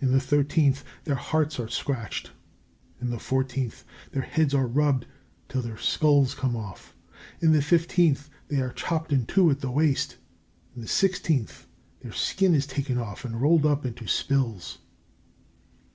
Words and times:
In 0.00 0.10
the 0.12 0.20
thirteenth, 0.20 0.82
their 1.04 1.16
hearts 1.16 1.60
are 1.60 1.68
scratched. 1.68 2.30
In 2.98 3.10
the 3.10 3.18
fourteenth, 3.18 3.84
their 4.12 4.22
heads 4.22 4.54
are 4.54 4.66
rubbed 4.66 5.04
till 5.50 5.60
their 5.60 5.76
skulls 5.76 6.34
come 6.34 6.56
off. 6.56 6.94
In 7.42 7.52
the 7.52 7.60
fifteenth, 7.60 8.30
they 8.48 8.58
are 8.62 8.72
chopped 8.72 9.12
in 9.12 9.26
two 9.26 9.50
at 9.50 9.60
the 9.60 9.70
waist. 9.70 10.16
In 10.74 10.80
the 10.80 10.88
sixteenth, 10.88 11.66
their 12.00 12.12
skin 12.12 12.54
is 12.54 12.66
taken 12.66 12.96
off 12.96 13.26
and 13.26 13.38
rolled 13.38 13.66
up 13.66 13.84
into 13.84 14.06
spills. 14.06 14.78